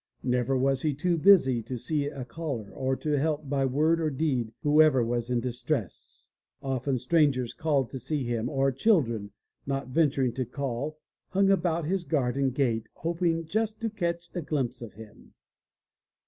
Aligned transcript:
Never 0.23 0.57
was 0.57 0.81
he 0.81 0.95
too 0.95 1.15
busy 1.15 1.61
to 1.61 1.77
see 1.77 2.07
a 2.07 2.25
caller, 2.25 2.71
or 2.71 2.95
to 2.95 3.19
help 3.19 3.47
by 3.47 3.67
word 3.67 4.01
or 4.01 4.09
deed 4.09 4.51
whoever 4.63 5.03
was 5.05 5.29
in 5.29 5.41
distress. 5.41 6.31
Often 6.59 6.97
strangers 6.97 7.53
called 7.53 7.91
to 7.91 7.99
see 7.99 8.23
him, 8.23 8.49
or 8.49 8.71
children, 8.71 9.29
not 9.67 9.89
venturing 9.89 10.33
to 10.33 10.43
call, 10.45 10.97
hung 11.29 11.51
about 11.51 11.85
his 11.85 12.01
garden 12.03 12.49
gate, 12.49 12.89
hoping 12.95 13.45
just 13.45 13.79
to 13.81 13.91
catch 13.91 14.31
a 14.33 14.41
glimpse 14.41 14.81
of 14.81 14.93
him. 14.93 15.35